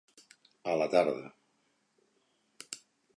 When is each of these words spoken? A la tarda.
A 0.71 0.77
la 0.81 0.87
tarda. 0.95 1.29